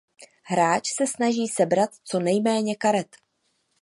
Hráč 0.43 0.83
se 0.97 1.07
snaží 1.07 1.47
sebrat 1.47 1.89
co 2.03 2.19
nejméně 2.19 2.75
karet. 2.75 3.15